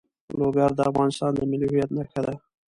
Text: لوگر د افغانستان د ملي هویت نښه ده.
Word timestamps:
لوگر 0.39 0.69
د 0.75 0.79
افغانستان 0.91 1.31
د 1.35 1.39
ملي 1.51 1.67
هویت 1.69 1.89
نښه 1.97 2.21
ده. 2.25 2.33